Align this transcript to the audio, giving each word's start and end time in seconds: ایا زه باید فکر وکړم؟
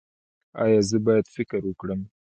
ایا 0.63 0.79
زه 0.89 0.97
باید 1.05 1.25
فکر 1.35 1.61
وکړم؟ 1.65 2.01